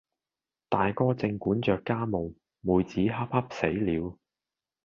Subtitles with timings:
[0.67, 4.17] 大哥正管着家務，妹子恰恰死了，